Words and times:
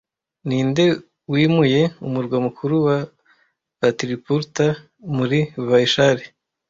Ninde 0.47 0.85
wimuye 1.31 1.81
umurwa 2.07 2.37
mukuru 2.45 2.75
wa 2.87 2.97
Patliputra 3.79 4.67
muri 5.15 5.39
Vaishali 5.69 6.23